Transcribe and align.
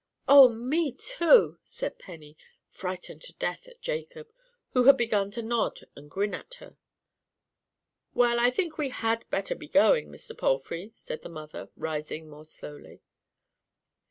"Oh, 0.27 0.49
me 0.49 0.91
too," 0.93 1.59
said 1.63 1.99
Penny, 1.99 2.35
frightened 2.67 3.21
to 3.21 3.33
death 3.33 3.67
at 3.67 3.83
Jacob, 3.83 4.29
who 4.73 4.85
had 4.85 4.97
begun 4.97 5.29
to 5.29 5.43
nod 5.43 5.81
and 5.95 6.09
grin 6.09 6.33
at 6.33 6.55
her. 6.55 6.75
"Well, 8.15 8.39
I 8.39 8.49
think 8.49 8.79
we 8.79 8.89
had 8.89 9.29
better 9.29 9.53
be 9.53 9.67
going, 9.67 10.07
Mr. 10.09 10.35
Palfrey," 10.35 10.91
said 10.95 11.21
the 11.21 11.29
mother, 11.29 11.69
rising 11.75 12.27
more 12.31 12.45
slowly. 12.45 13.03